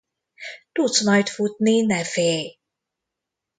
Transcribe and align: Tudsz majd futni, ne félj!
Tudsz 0.71 1.01
majd 1.09 1.29
futni, 1.35 1.75
ne 1.93 2.01
félj! 2.15 2.51